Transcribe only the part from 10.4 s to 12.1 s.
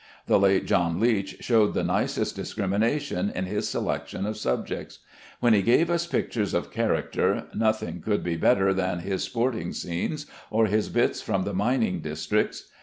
or his bits from the mining